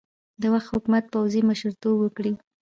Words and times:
د 0.41 0.43
وخت 0.53 0.67
حکومت 0.73 1.03
پوځي 1.13 1.41
مشرتوب 1.49 1.95
ورکړي. 1.99 2.33